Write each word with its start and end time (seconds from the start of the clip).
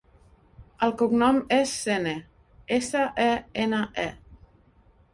El 0.87 0.93
cognom 1.01 1.37
és 1.59 1.75
Sene: 1.83 2.15
essa, 2.81 3.07
e, 3.29 3.31
ena, 3.67 3.87
e. 4.09 4.43